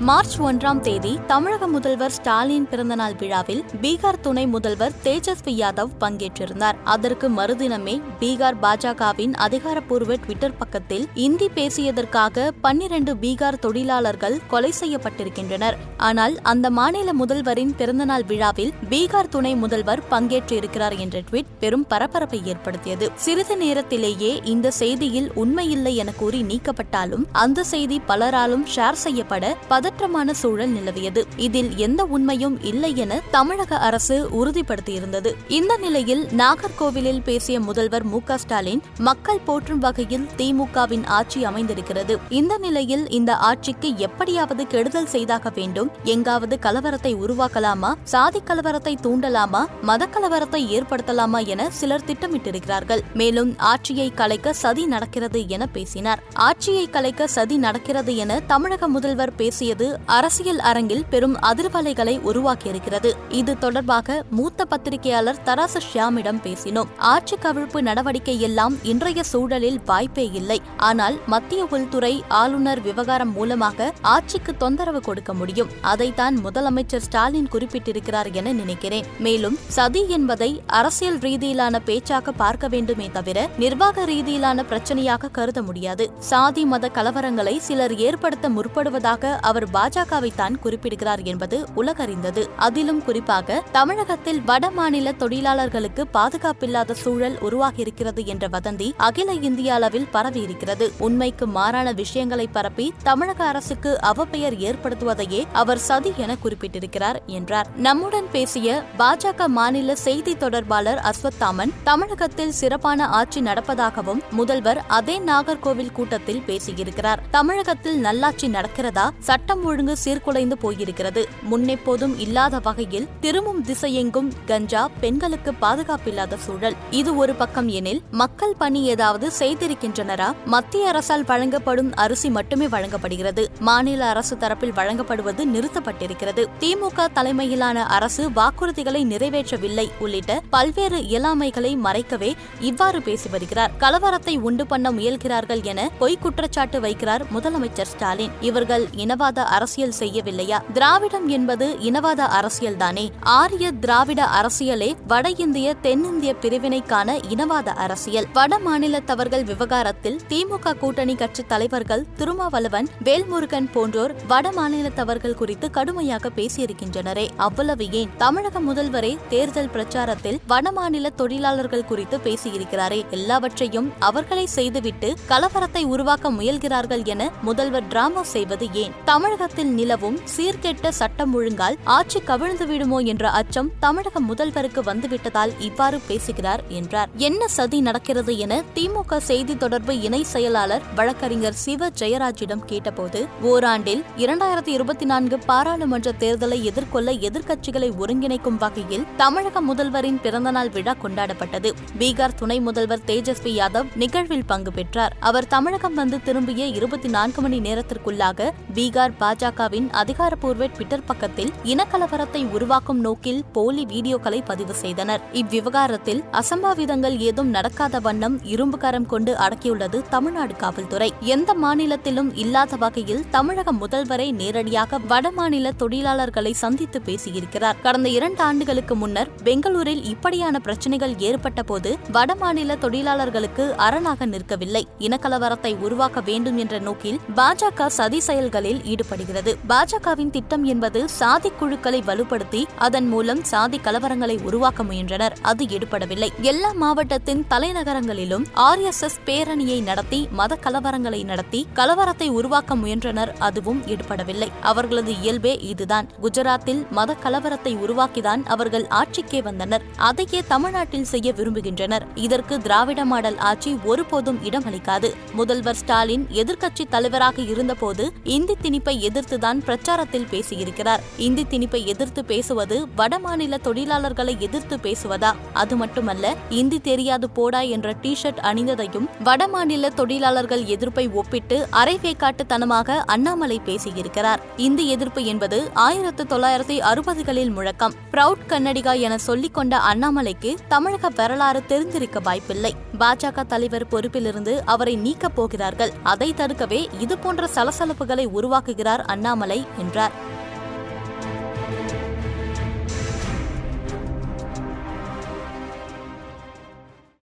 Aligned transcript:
March 0.00 0.40
ஒன்றாம் 0.40 0.80
தேதி 0.80 1.18
தமிழக 1.26 1.66
முதல்வர் 1.66 2.10
ஸ்டாலின் 2.10 2.66
பிறந்தநாள் 2.68 3.14
விழாவில் 3.18 3.64
பீகார் 3.82 4.20
துணை 4.20 4.46
முதல்வர் 4.46 4.92
தேஜஸ்வி 5.04 5.52
யாதவ் 5.60 5.90
பங்கேற்றிருந்தார். 6.00 6.76
அதற்கு 6.84 7.28
மறுதினமே 7.28 8.00
பீகார் 8.20 8.58
பாஜகவின் 8.62 9.34
அதிகாரப்பூர்வ 9.34 10.14
ட்விட்டர் 10.14 10.56
பக்கத்தில் 10.56 11.08
இந்தி 11.14 11.48
பேசியதற்காக 11.54 12.50
பன்னிரண்டு 12.60 13.14
பீகார் 13.14 13.58
தொழிலாளர்கள் 13.58 14.40
கொலை 14.46 14.72
செய்யப்பட்டிருக்கின்றனர். 14.80 15.76
ஆனால் 15.96 16.38
அந்த 16.42 16.70
மாநில 16.70 17.12
முதல்வரின் 17.12 17.74
பிறந்தநாள் 17.76 18.24
விழாவில் 18.24 18.72
பீகார் 18.90 19.28
துணை 19.28 19.54
முதல்வர் 19.54 20.02
பங்கேற்றிருக்கிறார் 20.10 20.98
என்ற 20.98 21.20
ட்வீட் 21.20 21.52
பெரும் 21.60 21.86
பரபரப்பை 21.86 22.42
ஏற்படுத்தியது. 22.44 23.10
சிறிது 23.14 23.56
நேரத்திலேயே 23.56 24.40
இந்த 24.44 24.72
செய்தியில் 24.78 25.28
உண்மையில்லை 25.34 25.94
என 25.94 26.12
கூறி 26.12 26.42
நீக்கப்பட்டாலும் 26.42 27.26
அந்த 27.32 27.64
செய்தி 27.64 28.00
பலராலும் 28.08 28.66
ஷேர் 28.76 29.02
செய்யப்பட 29.06 29.56
பதற்றமான 29.98 30.30
சூழல் 30.30 30.70
நிலவியது. 30.70 31.24
இதில் 31.36 31.76
எந்த 31.76 32.04
உண்மையும் 32.04 32.62
இல்லை 32.62 32.96
என 32.96 33.20
தமிழக 33.30 33.78
அரசு 33.78 34.28
உறுதிப்படுத்தியிருந்தது. 34.30 35.34
இந்த 35.48 35.76
நிலையில் 35.76 36.26
நாகர்கோவிலில் 36.26 37.22
பேசிய 37.22 37.60
முதல்வர் 37.60 38.04
மு 38.04 38.20
ஸ்டாலின் 38.34 38.82
மக்கள் 38.98 39.40
போற்றும் 39.44 39.78
வகையில் 39.78 40.26
திமுகவின் 40.36 41.06
ஆட்சி 41.06 41.44
அமைந்திருக்கிறது. 41.44 42.18
இந்த 42.28 42.58
நிலையில் 42.58 43.08
இந்த 43.08 43.36
ஆட்சிக்கு 43.36 43.96
எப்படியாவது 43.96 44.66
கெடுதல் 44.66 45.06
செய்தாக 45.06 45.52
வேண்டும். 45.54 45.90
எங்காவது 46.04 46.58
கலவரத்தை 46.62 47.14
உருவாக்கலாமா? 47.26 47.94
சாதி 48.04 48.42
கலவரத்தை 48.46 48.94
தூண்டலாமா? 49.02 49.64
மத 49.82 50.08
கலவரத்தை 50.12 50.62
ஏற்படுத்தலாமா? 50.76 51.46
என 51.46 51.70
சிலர் 51.70 52.06
திட்டமிட்டிருக்கிறார்கள். 52.06 53.00
மேலும் 53.14 53.58
ஆட்சியை 53.58 54.12
கலைக்க 54.14 54.52
சதி 54.52 54.86
நடக்கிறது 54.86 55.48
என 55.48 55.66
பேசினார். 55.66 56.22
ஆட்சியை 56.32 56.86
கலைக்க 56.86 57.26
சதி 57.26 57.56
நடக்கிறது 57.56 58.16
என 58.16 58.40
தமிழக 58.46 58.88
முதல்வர் 58.88 59.34
பேசியது 59.34 59.86
அரசியல் 60.06 60.58
அரங்கில் 60.58 61.04
பெரும் 61.10 61.36
அதிர்வலைகளை 61.50 62.14
உருவாக்கியிருக்கிறது. 62.30 63.12
இது 63.28 63.58
தொடர்பாக 63.58 64.24
மூத்த 64.30 64.64
பத்திரிகையாளர் 64.64 65.42
தராசு 65.44 65.80
ஷியாமிடம் 65.88 66.40
பேசினோம். 66.46 66.90
ஆட்சி 67.12 67.36
கவிழ்ப்பு 67.42 67.80
நடவடிக்கை 67.80 68.40
எல்லாம் 68.40 68.76
இன்றைய 68.82 69.22
சூழலில் 69.22 69.80
வாய்ப்பே 69.84 70.26
இல்லை. 70.32 70.58
ஆனால் 70.76 71.18
மத்திய 71.26 71.66
உள்துறை 71.70 72.12
ஆளுநர் 72.28 72.80
விவகாரம் 72.80 73.32
மூலமாக 73.32 73.92
ஆட்சிக்கு 74.14 74.56
தொந்தரவு 74.56 75.00
கொடுக்க 75.00 75.34
முடியும். 75.34 75.70
அதைத்தான் 75.80 76.36
முதலமைச்சர் 76.46 77.04
ஸ்டாலின் 77.06 77.50
குறிப்பிட்டிருக்கிறார் 77.52 78.32
என 78.32 78.52
நினைக்கிறேன். 78.52 79.06
மேலும் 79.18 79.58
சதி 79.76 80.02
என்பதை 80.08 80.50
அரசியல் 80.66 81.18
ரீதியிலான 81.18 81.76
பேச்சாக 81.84 82.32
பார்க்க 82.32 82.68
வேண்டுமே 82.68 83.10
தவிர 83.12 83.48
நிர்வாக 83.58 84.04
ரீதியிலான 84.04 84.64
பிரச்சனையாக 84.70 85.30
கருத 85.30 85.62
முடியாது. 85.62 86.04
சாதி 86.30 86.64
மத 86.64 86.90
கலவரங்களை 86.94 87.54
சிலர் 87.58 87.94
ஏற்படுத்த 88.06 88.48
முற்படுவதாக 88.48 89.32
அவர் 89.40 89.66
பாஜகவை 89.78 90.30
தான் 90.34 90.58
குறிப்பிடுகிறார் 90.58 91.22
என்பது 91.22 91.66
உலகறிந்தது. 91.76 92.46
அதிலும் 92.56 93.04
குறிப்பாக 93.04 93.62
தமிழகத்தில் 93.72 94.42
வட 94.42 94.70
மாநில 94.70 95.12
தொழிலாளர்களுக்கு 95.12 96.06
பாதுகாப்பில்லாத 96.14 96.92
சூழல் 96.92 97.38
உருவாகியிருக்கிறது 97.40 98.24
என்ற 98.24 98.48
வதந்தி 98.48 98.92
அகில 98.96 99.32
இந்திய 99.32 99.74
அளவில் 99.74 100.06
பரவியிருக்கிறது. 100.12 100.90
உண்மைக்கு 100.98 101.46
மாறான 101.46 101.92
விஷயங்களை 101.92 102.46
பரப்பி 102.46 102.92
தமிழக 103.02 103.44
அரசுக்கு 103.44 103.98
அவப்பெயர் 104.02 104.56
ஏற்படுத்துவதையே 104.58 105.44
அவர் 105.52 105.78
சதி 105.78 106.12
என 106.16 106.36
குறிப்பிட்டிருக்கிறார் 106.42 107.24
என்றார். 107.26 107.66
நம்முடன் 107.76 108.30
பேசிய 108.32 108.84
பாஜக 108.98 109.46
மாநில 109.46 109.94
செய்தி 109.94 110.36
தொடர்பாளர் 110.36 111.02
அஸ்வத்தாமன் 111.10 111.72
தமிழகத்தில் 111.84 112.52
சிறப்பான 112.52 113.06
ஆட்சி 113.08 113.40
நடப்பதாகவும் 113.40 114.22
முதல்வர் 114.30 114.84
அதே 114.86 115.18
நாகர்கோவில் 115.18 115.92
கூட்டத்தில் 115.92 116.42
பேசியிருக்கிறார். 116.46 117.18
தமிழகத்தில் 117.30 117.98
நல்லாட்சி 117.98 118.48
நடக்கிறதா? 118.48 119.08
சட்டம் 119.18 119.66
ஒழுங்கு 119.68 119.96
சீர்குலைந்து 120.04 120.56
போயிருக்கிறது. 120.62 121.24
முன்னெப்போதும் 121.50 122.14
இல்லாத 122.18 122.58
வகையில் 122.58 123.08
திரும்பும் 123.20 123.62
திசையெங்கும் 123.64 124.30
கஞ்சா 124.46 124.82
பெண்களுக்கு 125.00 125.52
பாதுகாப்பில்லாத 125.60 126.36
சூழல். 126.36 126.76
இது 126.90 127.10
ஒரு 127.16 127.34
பக்கம் 127.34 127.68
எனில் 127.68 128.02
மக்கள் 128.10 128.54
பணி 128.58 128.82
ஏதாவது 128.82 129.26
செய்திருக்கின்றனரா? 129.38 130.28
மத்திய 130.44 130.88
அரசால் 130.88 131.24
வழங்கப்படும் 131.24 131.90
அரிசி 131.94 132.30
மட்டுமே 132.30 132.68
வழங்கப்படுகிறது. 132.68 133.44
மாநில 133.58 134.04
அரசு 134.04 134.36
தரப்பில் 134.36 134.74
வழங்கப்படுவது 134.78 135.44
நிறுத்தப்பட்டிருக்கிறது. 135.54 136.44
திமுக 136.60 137.06
தலைமையிலான 137.12 137.86
அரசு 137.86 138.24
வாக்குறுதிகளை 138.30 139.02
நிறைவேற்றவில்லை 139.12 139.86
உள்ளிட்ட 139.98 140.40
பல்வேறு 140.50 141.00
இயலாமைகளை 141.12 141.72
மறைக்கவே 141.84 142.30
இவ்வாறு 142.60 143.02
பேசி 143.02 143.28
வருகிறார். 143.28 143.72
கலவரத்தை 143.78 144.34
உண்டு 144.40 144.66
பண்ண 144.66 144.90
முயல்கிறார்கள் 144.90 145.62
என 145.62 145.90
பொய் 145.98 146.18
குற்றச்சாட்டு 146.22 146.80
வைக்கிறார் 146.80 147.24
முதலமைச்சர் 147.34 147.90
ஸ்டாலின். 147.92 148.34
இவர்கள் 148.40 148.86
இனவாத 148.96 149.46
அரசியல் 149.58 149.94
செய்யவில்லையா? 149.98 150.58
திராவிடம் 150.72 151.28
என்பது 151.28 151.66
இனவாத 151.80 152.20
அரசியல்தானே? 152.38 153.04
ஆரிய 153.20 153.72
திராவிட 153.72 154.20
அரசியலே 154.40 154.90
வட 155.06 155.26
இந்திய 155.28 155.74
தென்னிந்திய 155.74 156.34
பிரிவினைக்கான 156.42 157.18
இனவாத 157.28 157.68
அரசியல். 157.84 158.26
வட 158.32 158.58
மாநிலத்தவர்கள் 158.58 159.44
விவகாரத்தில் 159.44 160.20
திமுக 160.28 160.74
கூட்டணி 160.78 161.14
கட்சி 161.14 161.42
தலைவர்கள் 161.42 162.04
திருமாவளவன் 162.16 162.88
வேல்முருகன் 163.04 163.68
போன்றோர் 163.72 164.14
வட 164.28 164.50
மாநிலத்தவர்கள் 164.50 165.34
குறித்து 165.34 165.70
கடுமையாக 165.70 166.30
பேசியிருக்கின்றனரே. 166.36 167.26
அவ்வளவு 167.36 167.90
ஏன்? 167.90 168.10
தமிழக 168.18 168.60
முதல்வரே 168.60 169.12
தேர்தல் 169.28 169.70
பிரச்சாரத்தில் 169.74 170.38
வட 170.46 170.72
மாநில 170.72 171.10
தொழிலாளர்கள் 171.10 171.84
குறித்து 171.84 172.16
பேசியிருக்கிறாரே. 172.24 173.00
எல்லாவற்றையும் 173.10 173.92
அவர்களை 173.98 174.46
செய்துவிட்டு 174.46 175.14
கலவரத்தை 175.28 175.82
உருவாக்க 175.94 176.30
முயல்கிறார்கள் 176.30 177.04
என 177.04 177.30
முதல்வர் 177.42 177.86
டிராமா 177.88 178.22
செய்வது 178.22 178.66
ஏன்? 178.72 178.94
தமிழக 179.04 179.37
தமிழகத்தில் 179.38 179.74
நிலவும் 179.74 180.16
சீர்கெட்ட 180.36 180.88
சட்டம் 180.88 181.34
ஒழுங்கால் 181.34 181.76
ஆட்சி 181.84 182.20
கவிழ்ந்து 182.20 182.66
விடுமோ 182.66 182.98
என்ற 182.98 183.30
அச்சம் 183.30 183.68
தமிழக 183.80 184.20
முதல்வருக்கு 184.20 184.80
வந்துவிட்டதால் 184.84 185.52
இவ்வாறு 185.58 186.00
பேசுகிறார் 186.06 186.62
என்றார். 186.68 187.08
என்ன 187.16 187.48
சதி 187.48 187.80
நடக்கிறது 187.80 188.38
என 188.38 188.62
திமுக 188.74 189.16
செய்தி 189.16 189.56
தொடர்பு 189.56 190.00
இணை 190.00 190.22
செயலாளர் 190.22 190.82
வழக்கறிஞர் 190.94 191.52
சிவ 191.52 191.90
ஜெயராஜிடம் 191.98 192.64
கேட்டபோது 192.66 193.26
ஓராண்டில் 193.42 194.02
இரண்டாயிரத்தி 194.16 194.68
இருபத்தி 194.68 195.04
நான்கு 195.04 195.38
பாராளுமன்ற 195.38 196.12
தேர்தலை 196.18 196.62
எதிர்கொள்ள 196.62 197.12
எதிர்க்கட்சிகளை 197.12 197.92
ஒருங்கிணைக்கும் 198.00 198.58
வகையில் 198.58 199.06
தமிழக 199.16 199.62
முதல்வரின் 199.62 200.20
பிறந்தநாள் 200.20 200.70
விழா 200.70 200.96
கொண்டாடப்பட்டது. 201.02 201.72
பீகார் 201.98 202.36
துணை 202.36 202.60
முதல்வர் 202.60 203.06
தேஜஸ்வி 203.06 203.54
யாதவ் 203.60 203.96
நிகழ்வில் 203.96 204.44
பங்கு 204.46 204.72
பெற்றார். 204.72 205.16
அவர் 205.20 205.46
தமிழகம் 205.46 205.94
வந்து 205.94 206.22
திரும்பிய 206.22 206.66
இருபத்தி 206.66 207.08
நான்கு 207.08 207.42
மணி 207.42 207.60
நேரத்திற்குள்ளாக 207.60 208.52
பீகார் 208.74 209.16
பாஜகவின் 209.28 209.88
அதிகாரப்பூர்வ 210.00 210.66
ட்விட்டர் 210.66 211.04
பக்கத்தில் 211.04 211.50
இனக்கலவரத்தை 211.64 212.50
உருவாக்கும் 212.50 213.00
நோக்கில் 213.00 213.40
போலி 213.52 213.82
வீடியோக்களை 213.90 214.44
பதிவு 214.44 214.74
செய்தனர். 214.74 215.22
இவ்விவகாரத்தில் 215.32 216.20
அசம்பாவிதங்கள் 216.32 217.16
ஏதும் 217.18 217.50
நடக்காத 217.50 218.00
வண்ணம் 218.00 218.36
இரும்பு 218.44 218.78
கரம் 218.78 219.06
கொண்டு 219.06 219.32
அடக்கியுள்ளது 219.34 219.98
தமிழ்நாடு 220.08 220.56
காவல்துறை. 220.56 221.12
எந்த 221.20 221.54
மாநிலத்திலும் 221.54 222.30
இல்லாத 222.34 222.76
வகையில் 222.76 223.22
தமிழக 223.30 223.72
முதல்வரை 223.72 224.32
நேரடியாக 224.32 224.98
வடமாநில 224.98 225.72
தொழிலாளர்களை 225.78 226.52
சந்தித்து 226.52 227.00
பேசியிருக்கிறார். 227.06 227.80
கடந்த 227.82 228.08
இரண்டு 228.08 228.42
ஆண்டுகளுக்கு 228.42 228.96
முன்னர் 228.96 229.32
பெங்களூரில் 229.42 230.04
இப்படியான 230.04 230.58
பிரச்சனைகள் 230.58 231.18
ஏற்பட்ட 231.18 231.62
போது 231.62 231.96
வடமாநில 232.12 232.78
தொழிலாளர்களுக்கு 232.78 233.74
அரணாக 233.76 234.26
நிற்கவில்லை. 234.26 234.84
இனக்கலவரத்தை 234.98 235.74
உருவாக்க 235.78 236.20
வேண்டும் 236.20 236.56
என்ற 236.56 236.78
நோக்கில் 236.78 237.20
பாஜக 237.36 237.86
சதி 237.86 238.20
செயல்களில் 238.20 238.82
ஈடுபடுகிறது 239.18 239.56
பாஜகவின் 239.68 240.30
திட்டம் 240.30 240.64
என்பது 240.64 241.08
சாதி 241.08 241.50
குழுக்களை 241.50 242.00
வலுப்படுத்தி 242.00 242.64
அதன் 242.78 243.08
மூலம் 243.08 243.44
சாதி 243.44 243.80
கலவரங்களை 243.84 244.42
உருவாக்க 244.42 244.82
முயன்றனர். 244.82 245.38
அது 245.42 245.64
எடுபடவில்லை. 245.64 246.28
எல்லா 246.40 246.72
மாவட்டத்தின் 246.72 247.44
தலைநகரங்களிலும் 247.50 248.46
ஆர் 248.54 248.78
எஸ் 248.78 249.02
எஸ் 249.02 249.18
பேரணியை 249.26 249.82
நடத்தி 249.82 250.28
மத 250.30 250.58
கலவரங்களை 250.62 251.24
நடத்தி 251.24 251.66
கலவரத்தை 251.74 252.28
உருவாக்க 252.28 252.76
முயன்றனர். 252.76 253.34
அதுவும் 253.38 253.82
எடுபடவில்லை. 253.86 254.48
அவர்களது 254.60 255.20
இயல்பே 255.20 255.58
இதுதான். 255.58 256.08
குஜராத்தில் 256.22 256.88
மத 256.90 257.16
கலவரத்தை 257.22 257.76
உருவாக்கிதான் 257.76 258.44
அவர்கள் 258.44 258.86
ஆட்சிக்கே 258.86 259.42
வந்தனர். 259.42 259.82
அதையே 259.96 260.42
தமிழ்நாட்டில் 260.48 261.04
செய்ய 261.04 261.32
விரும்புகின்றனர். 261.32 262.06
இதற்கு 262.14 262.58
திராவிட 262.60 263.04
மாடல் 263.04 263.38
ஆட்சி 263.38 263.78
ஒருபோதும் 263.84 264.40
இடமளிக்காது. 264.44 265.14
முதல்வர் 265.32 265.74
ஸ்டாலின் 265.74 266.26
எதிர்க்கட்சி 266.32 266.84
தலைவராக 266.90 267.42
இருந்தபோது 267.42 268.12
இந்தி 268.24 268.56
திணிப்பை 268.62 269.00
எதிர்த்துதான் 269.10 269.60
பிரச்சாரத்தில் 269.66 270.26
பேசியிருக்கிறார். 270.30 270.98
இந்தி 271.16 271.46
திணிப்பை 271.50 271.84
எதிர்த்து 271.84 272.24
பேசுவது 272.24 272.86
வடமாநில 272.96 273.56
தொழிலாளர்களை 273.64 274.38
எதிர்த்து 274.38 274.76
பேசுவதா? 274.76 275.32
அது 275.52 275.76
மட்டுமல்ல 275.76 276.34
இந்தி 276.50 276.80
தெரியாது 276.80 277.30
போடா 277.30 277.60
என்ற 277.60 277.94
டி 278.00 278.16
ஷர்ட் 278.22 278.40
அணிந்ததையும் 278.42 279.08
வடமாநில 279.24 279.88
தொழிலாளர்கள் 279.88 280.64
எதிர்ப்பை 280.64 281.08
ஒப்பிட்டு 281.08 281.68
அரைவேக்காட்டுத்தனமாக 281.72 282.90
அண்ணாமலை 283.06 283.60
பேசியிருக்கிறார். 283.66 284.38
இந்தி 284.56 284.88
எதிர்ப்பு 284.88 285.24
என்பது 285.24 285.70
ஆயிரத்து 285.74 286.24
தொள்ளாயிரத்தி 286.24 286.80
அறுபதுகளில் 286.92 287.52
முழக்கம். 287.52 287.94
பிரவுட் 288.12 288.46
கன்னடிகா 288.48 289.00
என 289.00 289.18
சொல்லிக் 289.18 289.54
கொண்ட 289.54 289.80
அண்ணாமலைக்கு 289.94 290.54
தமிழக 290.68 291.08
வரலாறு 291.16 291.66
தெரிந்திருக்க 291.66 292.20
வாய்ப்பில்லை. 292.20 292.74
பாஜக 292.98 293.46
தலைவர் 293.46 293.86
பொறுப்பிலிருந்து 293.86 294.60
அவரை 294.64 294.96
நீக்கப் 294.96 295.34
போகிறார்கள். 295.34 295.92
அதை 296.02 296.34
தடுக்கவே 296.34 296.88
இதுபோன்ற 297.00 297.48
சலசலப்புகளை 297.54 298.26
உருவாக்குகிறார் 298.26 298.97
அண்ணாமலை 299.06 299.66
என்றார். 299.78 300.12